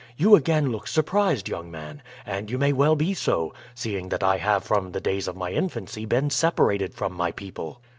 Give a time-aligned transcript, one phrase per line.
[0.17, 4.37] You again look surprised, young man, and you may well be so, seeing that I
[4.37, 7.79] have from the days of my infancy been separated from my people.